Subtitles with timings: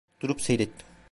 [0.21, 0.87] Durup seyrettim.